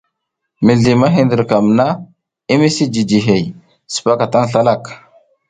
Mizli 0.65 0.93
ma 1.01 1.07
hindrikam 1.15 1.65
na 1.77 1.87
i 2.53 2.55
misi 2.61 2.83
jiji 2.93 3.19
hey, 3.27 3.43
sipaka 3.93 4.25
tan 4.33 4.45
slalak. 4.51 4.83